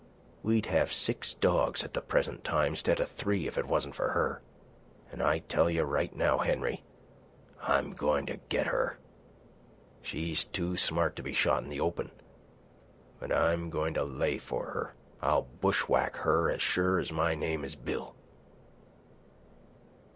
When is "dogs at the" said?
1.35-2.01